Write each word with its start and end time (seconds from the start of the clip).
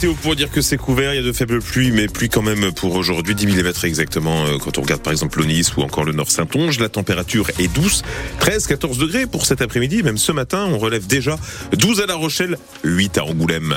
Théo 0.00 0.14
pour 0.22 0.36
dire 0.36 0.48
que 0.52 0.60
c'est 0.60 0.76
couvert, 0.76 1.12
il 1.12 1.16
y 1.16 1.18
a 1.18 1.26
de 1.26 1.32
faibles 1.32 1.58
pluies, 1.58 1.90
mais 1.90 2.06
pluie 2.06 2.28
quand 2.28 2.40
même 2.40 2.70
pour 2.70 2.94
aujourd'hui, 2.94 3.34
10 3.34 3.48
mm 3.48 3.72
exactement 3.82 4.46
euh, 4.46 4.56
quand 4.56 4.78
on 4.78 4.82
regarde 4.82 5.02
par 5.02 5.10
exemple 5.12 5.40
le 5.40 5.46
Nice 5.46 5.76
ou 5.76 5.82
encore 5.82 6.04
le 6.04 6.12
Nord 6.12 6.30
Saint-Onge. 6.30 6.78
La 6.78 6.88
température 6.88 7.50
est 7.58 7.66
douce, 7.66 8.04
13-14 8.38 8.96
degrés 8.96 9.26
pour 9.26 9.44
cet 9.44 9.60
après-midi, 9.60 10.04
même 10.04 10.16
ce 10.16 10.30
matin 10.30 10.68
on 10.70 10.78
relève 10.78 11.08
déjà 11.08 11.36
12 11.72 12.00
à 12.00 12.06
La 12.06 12.14
Rochelle, 12.14 12.58
8 12.84 13.18
à 13.18 13.24
Angoulême. 13.24 13.76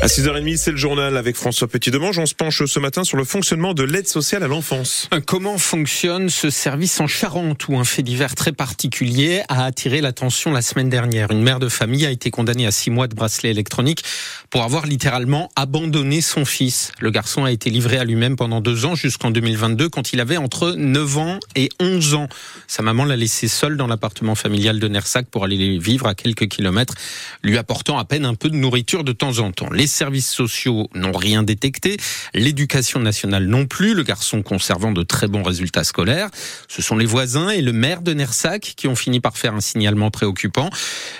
À 0.00 0.06
6h30, 0.06 0.56
c'est 0.58 0.70
le 0.70 0.76
journal 0.76 1.16
avec 1.16 1.34
François 1.34 1.66
Petit-Demange. 1.66 2.20
On 2.20 2.26
se 2.26 2.34
penche 2.34 2.64
ce 2.64 2.78
matin 2.78 3.02
sur 3.02 3.16
le 3.16 3.24
fonctionnement 3.24 3.74
de 3.74 3.82
l'aide 3.82 4.06
sociale 4.06 4.44
à 4.44 4.46
l'enfance. 4.46 5.08
Comment 5.26 5.58
fonctionne 5.58 6.28
ce 6.28 6.50
service 6.50 7.00
en 7.00 7.08
Charente 7.08 7.66
où 7.66 7.76
un 7.76 7.82
fait 7.82 8.04
divers 8.04 8.36
très 8.36 8.52
particulier 8.52 9.42
a 9.48 9.64
attiré 9.64 10.00
l'attention 10.00 10.52
la 10.52 10.62
semaine 10.62 10.88
dernière? 10.88 11.32
Une 11.32 11.42
mère 11.42 11.58
de 11.58 11.68
famille 11.68 12.06
a 12.06 12.12
été 12.12 12.30
condamnée 12.30 12.64
à 12.64 12.70
six 12.70 12.90
mois 12.90 13.08
de 13.08 13.16
bracelet 13.16 13.50
électronique 13.50 14.04
pour 14.50 14.62
avoir 14.62 14.86
littéralement 14.86 15.50
abandonné 15.56 16.20
son 16.20 16.44
fils. 16.44 16.92
Le 17.00 17.10
garçon 17.10 17.44
a 17.44 17.50
été 17.50 17.68
livré 17.68 17.98
à 17.98 18.04
lui-même 18.04 18.36
pendant 18.36 18.60
deux 18.60 18.84
ans 18.84 18.94
jusqu'en 18.94 19.32
2022 19.32 19.88
quand 19.88 20.12
il 20.12 20.20
avait 20.20 20.36
entre 20.36 20.74
9 20.76 21.18
ans 21.18 21.40
et 21.56 21.70
11 21.80 22.14
ans. 22.14 22.28
Sa 22.68 22.84
maman 22.84 23.04
l'a 23.04 23.16
laissé 23.16 23.48
seul 23.48 23.76
dans 23.76 23.88
l'appartement 23.88 24.36
familial 24.36 24.78
de 24.78 24.86
Nersac 24.86 25.26
pour 25.26 25.42
aller 25.42 25.76
vivre 25.78 26.06
à 26.06 26.14
quelques 26.14 26.46
kilomètres, 26.46 26.94
lui 27.42 27.58
apportant 27.58 27.98
à 27.98 28.04
peine 28.04 28.24
un 28.24 28.34
peu 28.34 28.48
de 28.48 28.56
nourriture 28.56 29.02
de 29.02 29.12
temps 29.12 29.40
en 29.40 29.50
temps. 29.50 29.68
Services 29.88 30.30
sociaux 30.30 30.88
n'ont 30.94 31.12
rien 31.12 31.42
détecté, 31.42 31.96
l'éducation 32.34 33.00
nationale 33.00 33.46
non 33.46 33.66
plus, 33.66 33.94
le 33.94 34.02
garçon 34.02 34.42
conservant 34.42 34.92
de 34.92 35.02
très 35.02 35.26
bons 35.26 35.42
résultats 35.42 35.84
scolaires. 35.84 36.28
Ce 36.68 36.82
sont 36.82 36.96
les 36.96 37.06
voisins 37.06 37.48
et 37.50 37.62
le 37.62 37.72
maire 37.72 38.02
de 38.02 38.12
Nersac 38.12 38.74
qui 38.76 38.86
ont 38.86 38.96
fini 38.96 39.20
par 39.20 39.36
faire 39.36 39.54
un 39.54 39.60
signalement 39.60 40.10
préoccupant. 40.10 40.70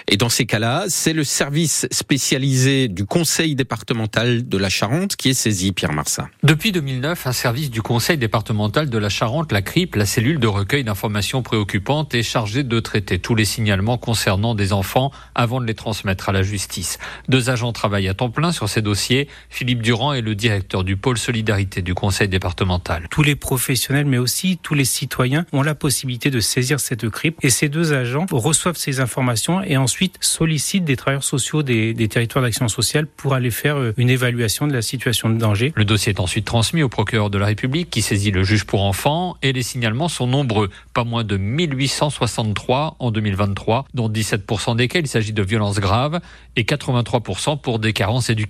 Et 0.06 0.16
dans 0.16 0.28
ces 0.28 0.46
cas-là, 0.46 0.84
c'est 0.88 1.12
le 1.12 1.24
service 1.24 1.86
spécialisé 1.90 2.88
du 2.88 3.04
conseil 3.04 3.54
départemental 3.54 4.48
de 4.48 4.58
la 4.58 4.68
Charente 4.68 5.16
qui 5.16 5.30
est 5.30 5.34
saisi, 5.34 5.72
Pierre 5.72 5.92
Marsat. 5.92 6.28
Depuis 6.42 6.72
2009, 6.72 7.26
un 7.26 7.32
service 7.32 7.70
du 7.70 7.82
conseil 7.82 8.18
départemental 8.18 8.88
de 8.88 8.98
la 8.98 9.08
Charente, 9.08 9.52
la 9.52 9.62
CRIP, 9.62 9.96
la 9.96 10.06
cellule 10.06 10.38
de 10.38 10.46
recueil 10.46 10.84
d'informations 10.84 11.42
préoccupantes, 11.42 12.14
est 12.14 12.22
chargé 12.22 12.62
de 12.62 12.80
traiter 12.80 13.18
tous 13.18 13.34
les 13.34 13.44
signalements 13.44 13.98
concernant 13.98 14.54
des 14.54 14.72
enfants 14.72 15.10
avant 15.34 15.60
de 15.60 15.66
les 15.66 15.74
transmettre 15.74 16.28
à 16.28 16.32
la 16.32 16.42
justice. 16.42 16.98
Deux 17.28 17.50
agents 17.50 17.72
travaillent 17.72 18.08
à 18.08 18.14
temps 18.14 18.30
plein 18.30 18.52
sur 18.58 18.68
ces 18.68 18.82
dossiers. 18.82 19.28
Philippe 19.50 19.82
Durand 19.82 20.12
est 20.12 20.20
le 20.20 20.34
directeur 20.34 20.82
du 20.82 20.96
pôle 20.96 21.16
solidarité 21.16 21.80
du 21.80 21.94
conseil 21.94 22.26
départemental. 22.28 23.06
Tous 23.08 23.22
les 23.22 23.36
professionnels, 23.36 24.06
mais 24.06 24.18
aussi 24.18 24.58
tous 24.60 24.74
les 24.74 24.84
citoyens 24.84 25.46
ont 25.52 25.62
la 25.62 25.76
possibilité 25.76 26.30
de 26.30 26.40
saisir 26.40 26.80
cette 26.80 27.08
CRIP 27.08 27.38
et 27.42 27.50
ces 27.50 27.68
deux 27.68 27.92
agents 27.92 28.26
reçoivent 28.32 28.76
ces 28.76 28.98
informations 28.98 29.62
et 29.62 29.76
ensuite 29.76 30.16
sollicitent 30.20 30.84
des 30.84 30.96
travailleurs 30.96 31.22
sociaux 31.22 31.62
des, 31.62 31.94
des 31.94 32.08
territoires 32.08 32.44
d'action 32.44 32.66
sociale 32.66 33.06
pour 33.06 33.34
aller 33.34 33.52
faire 33.52 33.76
euh, 33.76 33.94
une 33.96 34.10
évaluation 34.10 34.66
de 34.66 34.72
la 34.72 34.82
situation 34.82 35.30
de 35.30 35.38
danger. 35.38 35.72
Le 35.76 35.84
dossier 35.84 36.12
est 36.12 36.20
ensuite 36.20 36.44
transmis 36.44 36.82
au 36.82 36.88
procureur 36.88 37.30
de 37.30 37.38
la 37.38 37.46
République 37.46 37.90
qui 37.90 38.02
saisit 38.02 38.32
le 38.32 38.42
juge 38.42 38.64
pour 38.64 38.82
enfants 38.82 39.36
et 39.42 39.52
les 39.52 39.62
signalements 39.62 40.08
sont 40.08 40.26
nombreux, 40.26 40.68
pas 40.94 41.04
moins 41.04 41.22
de 41.22 41.36
1863 41.36 42.96
en 42.98 43.10
2023, 43.12 43.84
dont 43.94 44.08
17% 44.08 44.74
desquels 44.74 45.04
il 45.04 45.08
s'agit 45.08 45.32
de 45.32 45.42
violences 45.42 45.78
graves 45.78 46.20
et 46.56 46.64
83% 46.64 47.60
pour 47.60 47.78
des 47.78 47.92
carences 47.92 48.30
éducatives 48.30 48.47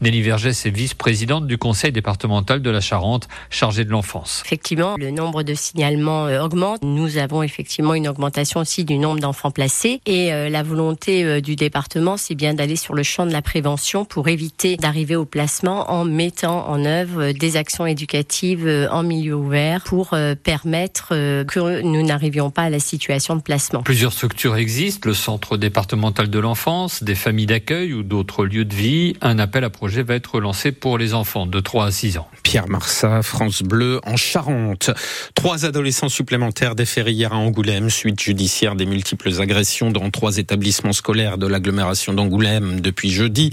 Nelly 0.00 0.22
Vergès 0.22 0.66
est 0.66 0.70
vice-présidente 0.70 1.46
du 1.46 1.58
conseil 1.58 1.92
départemental 1.92 2.62
de 2.62 2.70
la 2.70 2.80
Charente, 2.80 3.28
chargée 3.50 3.84
de 3.84 3.90
l'enfance. 3.90 4.42
Effectivement, 4.44 4.96
le 4.98 5.10
nombre 5.10 5.42
de 5.42 5.54
signalements 5.54 6.26
euh, 6.26 6.42
augmente. 6.42 6.82
Nous 6.82 7.18
avons 7.18 7.42
effectivement 7.42 7.94
une 7.94 8.08
augmentation 8.08 8.60
aussi 8.60 8.84
du 8.84 8.98
nombre 8.98 9.20
d'enfants 9.20 9.50
placés. 9.50 10.00
Et 10.06 10.32
euh, 10.32 10.48
la 10.48 10.62
volonté 10.62 11.24
euh, 11.24 11.40
du 11.40 11.56
département, 11.56 12.16
c'est 12.16 12.34
bien 12.34 12.54
d'aller 12.54 12.76
sur 12.76 12.94
le 12.94 13.02
champ 13.02 13.26
de 13.26 13.32
la 13.32 13.42
prévention 13.42 14.04
pour 14.04 14.28
éviter 14.28 14.76
d'arriver 14.76 15.16
au 15.16 15.24
placement 15.24 15.90
en 15.90 16.04
mettant 16.04 16.68
en 16.68 16.84
œuvre 16.84 17.32
des 17.32 17.56
actions 17.56 17.86
éducatives 17.86 18.88
en 18.90 19.02
milieu 19.02 19.34
ouvert 19.34 19.82
pour 19.84 20.14
permettre 20.42 21.08
que 21.44 21.82
nous 21.82 22.02
n'arrivions 22.04 22.50
pas 22.50 22.62
à 22.62 22.70
la 22.70 22.80
situation 22.80 23.36
de 23.36 23.42
placement. 23.42 23.82
Plusieurs 23.82 24.12
structures 24.12 24.56
existent, 24.56 25.08
le 25.08 25.14
centre 25.14 25.56
départemental 25.56 26.30
de 26.30 26.38
l'enfance, 26.38 27.02
des 27.02 27.14
familles 27.14 27.46
d'accueil 27.46 27.92
ou 27.92 28.02
d'autres 28.02 28.44
lieux 28.44 28.64
de 28.64 28.74
vie 28.74 29.09
un 29.20 29.38
appel 29.38 29.64
à 29.64 29.70
projet 29.70 30.02
va 30.02 30.14
être 30.14 30.40
lancé 30.40 30.72
pour 30.72 30.98
les 30.98 31.14
enfants 31.14 31.46
de 31.46 31.60
3 31.60 31.86
à 31.86 31.90
6 31.90 32.18
ans. 32.18 32.28
Pierre 32.50 32.68
Marsat, 32.68 33.22
France 33.22 33.62
Bleu 33.62 34.00
en 34.04 34.16
Charente. 34.16 34.90
Trois 35.36 35.66
adolescents 35.66 36.08
supplémentaires 36.08 36.74
déférés 36.74 37.12
hier 37.12 37.32
à 37.32 37.36
Angoulême, 37.36 37.90
suite 37.90 38.20
judiciaire 38.20 38.74
des 38.74 38.86
multiples 38.86 39.40
agressions 39.40 39.92
dans 39.92 40.10
trois 40.10 40.36
établissements 40.36 40.92
scolaires 40.92 41.38
de 41.38 41.46
l'agglomération 41.46 42.12
d'Angoulême 42.12 42.80
depuis 42.80 43.12
jeudi. 43.12 43.50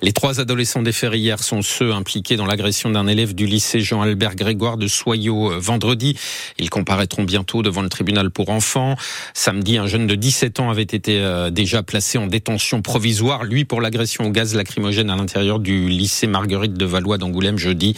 Les 0.00 0.14
trois 0.14 0.40
adolescents 0.40 0.80
déférés 0.80 1.18
hier 1.18 1.40
sont 1.40 1.60
ceux 1.60 1.92
impliqués 1.92 2.36
dans 2.36 2.46
l'agression 2.46 2.88
d'un 2.88 3.06
élève 3.06 3.34
du 3.34 3.44
lycée 3.44 3.80
Jean-Albert 3.80 4.34
Grégoire 4.34 4.78
de 4.78 4.86
Soyaux 4.86 5.52
euh, 5.52 5.58
vendredi. 5.58 6.16
Ils 6.58 6.70
comparaîtront 6.70 7.24
bientôt 7.24 7.60
devant 7.60 7.82
le 7.82 7.90
tribunal 7.90 8.30
pour 8.30 8.48
enfants. 8.48 8.96
Samedi, 9.34 9.76
un 9.76 9.86
jeune 9.86 10.06
de 10.06 10.14
17 10.14 10.60
ans 10.60 10.70
avait 10.70 10.80
été 10.84 11.20
euh, 11.20 11.50
déjà 11.50 11.82
placé 11.82 12.16
en 12.16 12.26
détention 12.26 12.80
provisoire, 12.80 13.44
lui 13.44 13.66
pour 13.66 13.82
l'agression 13.82 14.24
au 14.24 14.30
gaz 14.30 14.54
lacrymogène 14.54 15.10
à 15.10 15.16
l'intérieur 15.16 15.58
du 15.58 15.90
lycée 15.90 16.26
Marguerite 16.26 16.72
de 16.72 16.86
Valois 16.86 17.18
d'Angoulême 17.18 17.58
jeudi. 17.58 17.94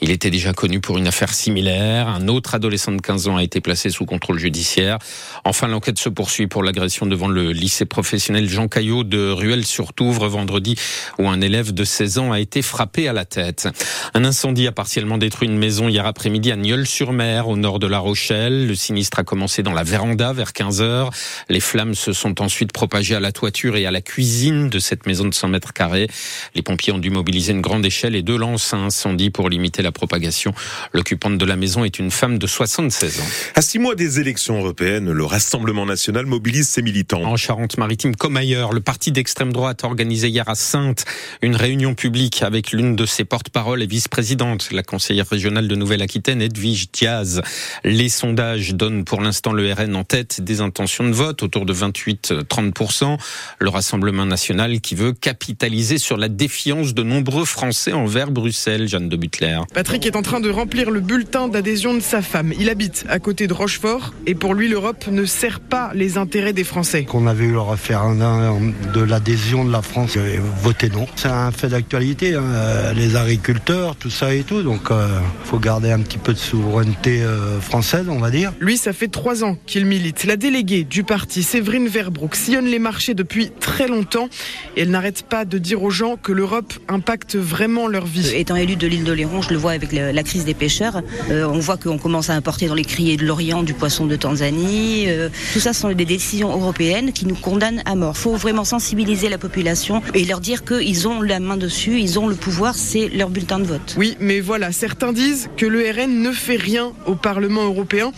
Il 0.00 0.10
était 0.10 0.30
déjà 0.30 0.52
connu 0.52 0.80
pour 0.80 0.98
une 0.98 1.06
affaire 1.06 1.32
similaire. 1.32 2.08
Un 2.08 2.28
autre 2.28 2.54
adolescent 2.54 2.92
de 2.92 3.00
15 3.00 3.28
ans 3.28 3.36
a 3.36 3.42
été 3.42 3.60
placé 3.60 3.90
sous 3.90 4.04
contrôle 4.04 4.38
judiciaire. 4.38 4.98
Enfin, 5.44 5.68
l'enquête 5.68 5.98
se 5.98 6.08
poursuit 6.08 6.46
pour 6.46 6.62
l'agression 6.62 7.06
devant 7.06 7.28
le 7.28 7.52
lycée 7.52 7.84
professionnel 7.84 8.48
Jean 8.48 8.68
Caillot 8.68 9.04
de 9.04 9.30
Ruelle-sur-Touvre 9.30 10.28
vendredi 10.28 10.76
où 11.18 11.28
un 11.28 11.40
élève 11.40 11.72
de 11.72 11.84
16 11.84 12.18
ans 12.18 12.32
a 12.32 12.40
été 12.40 12.62
frappé 12.62 13.08
à 13.08 13.12
la 13.12 13.24
tête. 13.24 13.68
Un 14.14 14.24
incendie 14.24 14.66
a 14.66 14.72
partiellement 14.72 15.18
détruit 15.18 15.48
une 15.48 15.58
maison 15.58 15.88
hier 15.88 16.06
après-midi 16.06 16.52
à 16.52 16.56
Nieul-sur-Mer 16.56 17.48
au 17.48 17.56
nord 17.56 17.78
de 17.78 17.86
La 17.86 17.98
Rochelle. 17.98 18.66
Le 18.66 18.74
sinistre 18.74 19.18
a 19.18 19.24
commencé 19.24 19.62
dans 19.62 19.72
la 19.72 19.82
véranda 19.82 20.32
vers 20.32 20.52
15 20.52 20.80
heures. 20.80 21.10
Les 21.48 21.60
flammes 21.60 21.94
se 21.94 22.12
sont 22.12 22.40
ensuite 22.40 22.72
propagées 22.72 23.14
à 23.14 23.20
la 23.20 23.32
toiture 23.32 23.76
et 23.76 23.86
à 23.86 23.90
la 23.90 24.00
cuisine 24.00 24.68
de 24.68 24.78
cette 24.78 25.06
maison 25.06 25.24
de 25.24 25.34
100 25.34 25.48
mètres 25.48 25.72
carrés. 25.72 26.08
Les 26.54 26.62
pompiers 26.62 26.92
ont 26.92 26.98
dû 26.98 27.10
mobiliser 27.10 27.52
une 27.52 27.60
grande 27.60 27.84
échelle 27.84 28.14
et 28.14 28.22
deux 28.22 28.36
lances 28.36 28.74
à 28.74 28.76
incendie 28.76 29.30
pour 29.30 29.48
limiter 29.48 29.79
la 29.82 29.92
propagation. 29.92 30.52
L'occupante 30.92 31.38
de 31.38 31.44
la 31.44 31.56
maison 31.56 31.84
est 31.84 31.98
une 31.98 32.10
femme 32.10 32.38
de 32.38 32.46
76 32.46 33.20
ans. 33.20 33.24
À 33.54 33.62
six 33.62 33.78
mois 33.78 33.94
des 33.94 34.20
élections 34.20 34.58
européennes, 34.58 35.10
le 35.10 35.24
Rassemblement 35.24 35.86
national 35.86 36.26
mobilise 36.26 36.68
ses 36.68 36.82
militants. 36.82 37.22
En 37.22 37.36
Charente-Maritime 37.36 38.16
comme 38.16 38.36
ailleurs, 38.36 38.72
le 38.72 38.80
parti 38.80 39.12
d'extrême 39.12 39.52
droite 39.52 39.84
a 39.84 39.86
organisé 39.86 40.28
hier 40.28 40.48
à 40.48 40.54
Sainte 40.54 41.04
une 41.42 41.56
réunion 41.56 41.94
publique 41.94 42.42
avec 42.42 42.72
l'une 42.72 42.96
de 42.96 43.06
ses 43.06 43.24
porte-paroles 43.24 43.82
et 43.82 43.86
vice-présidente, 43.86 44.70
la 44.72 44.82
conseillère 44.82 45.28
régionale 45.28 45.68
de 45.68 45.74
Nouvelle-Aquitaine, 45.74 46.42
Edwige 46.42 46.90
Diaz. 46.90 47.42
Les 47.84 48.08
sondages 48.08 48.74
donnent 48.74 49.04
pour 49.04 49.20
l'instant 49.20 49.52
le 49.52 49.72
RN 49.72 49.96
en 49.96 50.04
tête 50.04 50.40
des 50.40 50.60
intentions 50.60 51.04
de 51.04 51.12
vote, 51.12 51.42
autour 51.42 51.66
de 51.66 51.74
28-30%. 51.74 53.18
Le 53.58 53.68
Rassemblement 53.68 54.26
national 54.26 54.80
qui 54.80 54.94
veut 54.94 55.12
capitaliser 55.12 55.98
sur 55.98 56.16
la 56.16 56.28
défiance 56.28 56.94
de 56.94 57.02
nombreux 57.02 57.44
Français 57.44 57.92
envers 57.92 58.30
Bruxelles, 58.30 58.88
Jeanne 58.88 59.08
de 59.08 59.16
Butler. 59.16 59.60
Patrick 59.72 60.04
est 60.04 60.16
en 60.16 60.22
train 60.22 60.40
de 60.40 60.50
remplir 60.50 60.90
le 60.90 60.98
bulletin 60.98 61.46
d'adhésion 61.46 61.94
de 61.94 62.00
sa 62.00 62.22
femme. 62.22 62.52
Il 62.58 62.68
habite 62.68 63.04
à 63.08 63.20
côté 63.20 63.46
de 63.46 63.52
Rochefort 63.52 64.12
et 64.26 64.34
pour 64.34 64.54
lui, 64.54 64.68
l'Europe 64.68 65.06
ne 65.08 65.24
sert 65.24 65.60
pas 65.60 65.92
les 65.94 66.18
intérêts 66.18 66.52
des 66.52 66.64
Français. 66.64 67.04
Qu'on 67.04 67.28
avait 67.28 67.44
eu 67.44 67.52
le 67.52 67.60
référendum 67.60 68.74
de 68.92 69.00
l'adhésion 69.00 69.64
de 69.64 69.70
la 69.70 69.80
France, 69.80 70.18
voté 70.60 70.88
non. 70.88 71.06
C'est 71.14 71.28
un 71.28 71.52
fait 71.52 71.68
d'actualité, 71.68 72.34
hein. 72.34 72.42
les 72.96 73.14
agriculteurs, 73.14 73.94
tout 73.94 74.10
ça 74.10 74.34
et 74.34 74.42
tout. 74.42 74.64
Donc, 74.64 74.80
il 74.90 74.94
euh, 74.94 75.20
faut 75.44 75.60
garder 75.60 75.92
un 75.92 76.00
petit 76.00 76.18
peu 76.18 76.32
de 76.32 76.38
souveraineté 76.38 77.22
euh, 77.22 77.60
française, 77.60 78.06
on 78.08 78.18
va 78.18 78.30
dire. 78.32 78.52
Lui, 78.58 78.76
ça 78.76 78.92
fait 78.92 79.06
trois 79.06 79.44
ans 79.44 79.56
qu'il 79.66 79.86
milite. 79.86 80.24
La 80.24 80.36
déléguée 80.36 80.82
du 80.82 81.04
parti, 81.04 81.44
Séverine 81.44 81.86
Verbrook, 81.86 82.34
sillonne 82.34 82.66
les 82.66 82.80
marchés 82.80 83.14
depuis 83.14 83.52
très 83.60 83.86
longtemps 83.86 84.28
et 84.76 84.82
elle 84.82 84.90
n'arrête 84.90 85.22
pas 85.22 85.44
de 85.44 85.58
dire 85.58 85.84
aux 85.84 85.90
gens 85.90 86.16
que 86.16 86.32
l'Europe 86.32 86.72
impacte 86.88 87.36
vraiment 87.36 87.86
leur 87.86 88.06
vie. 88.06 88.32
Euh, 88.34 88.38
étant 88.38 88.56
élu 88.56 88.74
de 88.74 88.88
l'île 88.88 89.04
d'Oléron, 89.04 89.42
je 89.42 89.50
le 89.50 89.59
vois 89.60 89.72
avec 89.72 89.92
la 89.92 90.22
crise 90.22 90.44
des 90.44 90.54
pêcheurs. 90.54 91.02
Euh, 91.30 91.44
on 91.44 91.58
voit 91.58 91.76
qu'on 91.76 91.98
commence 91.98 92.30
à 92.30 92.34
importer 92.34 92.66
dans 92.66 92.74
les 92.74 92.84
criers 92.84 93.16
de 93.16 93.24
l'Orient 93.24 93.62
du 93.62 93.74
poisson 93.74 94.06
de 94.06 94.16
Tanzanie. 94.16 95.04
Euh, 95.08 95.28
tout 95.52 95.60
ça 95.60 95.72
sont 95.72 95.92
des 95.92 96.04
décisions 96.04 96.50
européennes 96.50 97.12
qui 97.12 97.26
nous 97.26 97.34
condamnent 97.34 97.82
à 97.84 97.94
mort. 97.94 98.14
Il 98.16 98.20
faut 98.20 98.36
vraiment 98.36 98.64
sensibiliser 98.64 99.28
la 99.28 99.38
population 99.38 100.02
et 100.14 100.24
leur 100.24 100.40
dire 100.40 100.64
qu'ils 100.64 101.06
ont 101.06 101.20
la 101.20 101.40
main 101.40 101.56
dessus, 101.56 102.00
ils 102.00 102.18
ont 102.18 102.26
le 102.26 102.34
pouvoir, 102.34 102.74
c'est 102.74 103.08
leur 103.08 103.28
bulletin 103.28 103.58
de 103.58 103.64
vote. 103.64 103.94
Oui, 103.96 104.16
mais 104.20 104.40
voilà, 104.40 104.72
certains 104.72 105.12
disent 105.12 105.50
que 105.56 105.66
le 105.66 105.80
RN 105.90 106.22
ne 106.22 106.32
fait 106.32 106.56
rien 106.56 106.92
au 107.06 107.14
Parlement 107.14 107.64
européen. 107.64 108.12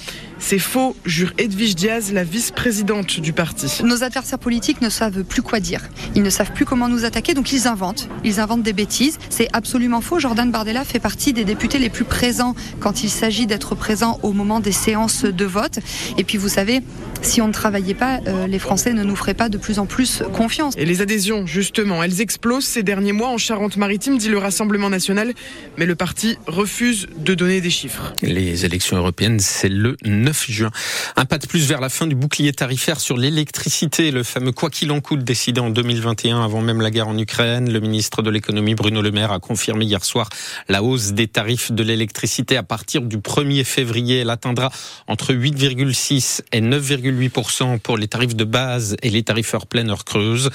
C'est 0.45 0.59
faux, 0.59 0.97
jure 1.07 1.33
Edwige 1.39 1.77
Diaz, 1.77 2.13
la 2.13 2.25
vice-présidente 2.25 3.21
du 3.21 3.33
parti. 3.33 3.81
Nos 3.85 4.03
adversaires 4.03 4.41
politiques 4.41 4.83
ne 4.83 4.89
savent 4.89 5.23
plus 5.23 5.41
quoi 5.41 5.61
dire. 5.61 5.81
Ils 6.17 6.23
ne 6.23 6.31
savent 6.31 6.53
plus 6.53 6.65
comment 6.65 6.89
nous 6.89 7.05
attaquer, 7.05 7.33
donc 7.33 7.53
ils 7.53 7.69
inventent. 7.69 8.09
Ils 8.25 8.41
inventent 8.41 8.65
des 8.65 8.73
bêtises. 8.73 9.19
C'est 9.31 9.49
absolument 9.53 10.01
faux. 10.01 10.19
Jordan 10.19 10.51
Bardella 10.51 10.85
fait 10.85 10.99
partie 10.99 11.33
des 11.33 11.45
députés 11.45 11.79
les 11.79 11.89
plus 11.91 12.05
présents 12.05 12.57
quand 12.81 13.05
il 13.05 13.09
s'agit 13.09 13.47
d'être 13.47 13.77
présent 13.77 14.19
au 14.25 14.33
moment 14.33 14.59
des 14.59 14.73
séances 14.73 15.25
de 15.25 15.45
vote. 15.45 15.79
Et 16.19 16.25
puis 16.25 16.39
vous 16.39 16.49
savez, 16.49 16.83
si 17.23 17.41
on 17.41 17.47
ne 17.47 17.53
travaillait 17.53 17.95
pas, 17.95 18.21
euh, 18.27 18.49
les 18.49 18.59
Français 18.59 18.93
ne 18.93 19.05
nous 19.05 19.17
feraient 19.17 19.35
pas 19.35 19.49
de 19.49 19.59
plus 19.59 19.79
en 19.79 19.87
plus 19.87 20.25
confiance. 20.33 20.75
Et 20.77 20.85
les 20.85 21.01
adhésions, 21.03 21.47
justement, 21.47 22.03
elles 22.03 22.21
explosent 22.21 22.65
ces 22.65 22.83
derniers 22.83 23.13
mois 23.13 23.29
en 23.29 23.39
Charente-Maritime, 23.39 24.19
dit 24.19 24.29
le 24.29 24.39
Rassemblement 24.39 24.91
national, 24.91 25.33
mais 25.79 25.87
le 25.87 25.95
parti 25.95 26.37
refuse 26.47 27.07
de 27.17 27.35
donner 27.35 27.61
des 27.61 27.71
chiffres. 27.71 28.13
Les 28.23 28.65
élections 28.65 28.97
européennes, 28.97 29.39
c'est 29.39 29.69
le 29.69 29.97
9 30.33 30.51
juin. 30.51 30.71
Un 31.17 31.27
pas 31.27 31.37
de 31.37 31.47
plus 31.47 31.67
vers 31.67 31.81
la 31.81 31.91
fin 31.91 32.07
du 32.07 32.15
bouclier 32.15 32.53
tarifaire 32.53 33.01
sur 33.01 33.19
l'électricité, 33.19 34.11
le 34.11 34.23
fameux 34.23 34.53
quoi 34.53 34.71
qu'il 34.71 34.91
en 34.91 35.01
coûte 35.01 35.25
décidé 35.25 35.61
en 35.61 35.69
2021 35.69 36.43
avant 36.43 36.63
même 36.63 36.81
la 36.81 36.91
guerre 36.91 37.09
en 37.09 37.19
Ukraine. 37.19 37.71
Le 37.71 37.81
ministre 37.81 38.23
de 38.23 38.31
l'économie 38.31 38.75
Bruno 38.75 39.03
Le 39.03 39.11
Maire 39.11 39.31
a 39.31 39.41
confirmé 39.41 39.85
hier 39.85 40.03
soir 40.03 40.31
la 40.71 40.83
hausse 40.83 41.13
des 41.13 41.29
tarifs 41.29 41.71
de 41.71 41.83
l'électricité 41.83 42.57
à 42.57 42.63
partir 42.63 43.03
du 43.03 43.19
1er 43.19 43.65
février. 43.65 44.21
Elle 44.21 44.31
atteindra 44.31 44.73
entre 45.07 45.35
8,6 45.35 46.41
et 46.53 46.63
9,8% 46.63 47.79
pour 47.79 47.99
les 47.99 48.09
tarifs 48.09 48.35
de 48.35 48.45
base 48.45 48.97
et 49.03 49.11
les 49.11 49.23
tarifs 49.23 49.55
heure 49.55 49.67
pleine, 49.67 49.91
heure 49.91 50.07
creuse. 50.07 50.49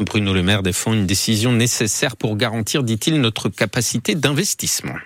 Bruno 0.00 0.34
Le 0.34 0.42
Maire 0.42 0.64
défend 0.64 0.92
une 0.92 1.06
décision 1.06 1.52
nécessaire 1.52 2.16
pour 2.16 2.36
garantir, 2.36 2.82
dit-il, 2.82 3.20
notre 3.20 3.48
capacité 3.48 4.16
d'investissement. 4.16 4.96